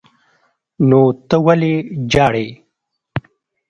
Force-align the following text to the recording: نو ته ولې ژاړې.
نو 0.89 1.01
ته 1.27 1.37
ولې 1.45 1.73
ژاړې. 2.11 2.47